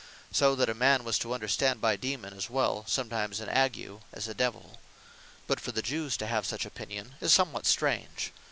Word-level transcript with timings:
So 0.31 0.55
that 0.55 0.67
a 0.67 0.73
man 0.73 1.03
was 1.03 1.19
to 1.19 1.31
understand 1.31 1.79
by 1.79 1.95
Daemon, 1.95 2.33
as 2.33 2.49
well 2.49 2.83
(sometimes) 2.87 3.39
an 3.39 3.49
Ague, 3.49 3.99
as 4.11 4.27
a 4.27 4.33
Divell. 4.33 4.79
But 5.45 5.59
for 5.59 5.71
the 5.71 5.83
Jewes 5.83 6.17
to 6.17 6.25
have 6.25 6.47
such 6.47 6.65
opinion, 6.65 7.13
is 7.21 7.31
somewhat 7.31 7.67
strange. 7.67 8.31